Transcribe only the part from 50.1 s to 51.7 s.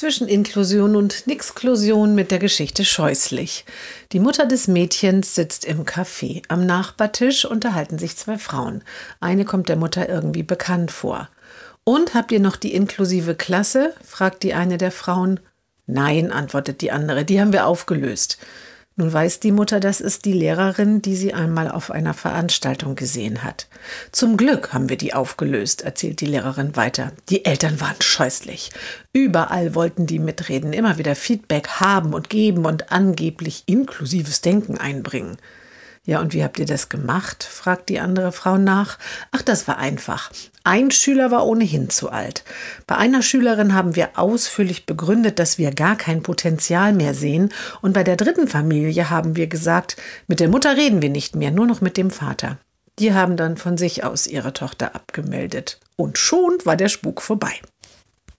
mit der Mutter reden wir nicht mehr, nur